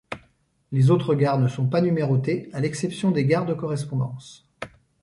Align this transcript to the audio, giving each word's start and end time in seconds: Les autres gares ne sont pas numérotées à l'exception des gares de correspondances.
Les 0.71 0.89
autres 0.89 1.13
gares 1.13 1.37
ne 1.37 1.47
sont 1.47 1.67
pas 1.67 1.79
numérotées 1.79 2.49
à 2.53 2.59
l'exception 2.59 3.11
des 3.11 3.23
gares 3.27 3.45
de 3.45 3.53
correspondances. 3.53 4.47